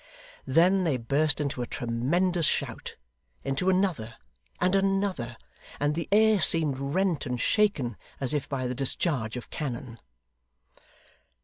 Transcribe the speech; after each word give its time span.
Then 0.47 0.83
they 0.83 0.97
burst 0.97 1.39
into 1.39 1.61
a 1.61 1.67
tremendous 1.67 2.47
shout, 2.47 2.95
into 3.43 3.69
another, 3.69 4.15
and 4.59 4.73
another; 4.73 5.37
and 5.79 5.93
the 5.93 6.09
air 6.11 6.39
seemed 6.41 6.79
rent 6.79 7.27
and 7.27 7.39
shaken, 7.39 7.97
as 8.19 8.33
if 8.33 8.49
by 8.49 8.65
the 8.65 8.73
discharge 8.73 9.37
of 9.37 9.51
cannon. 9.51 9.99